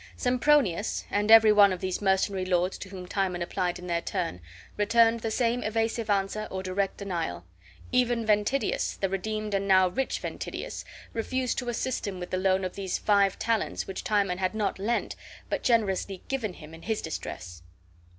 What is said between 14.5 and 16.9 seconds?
not lent but generously given him in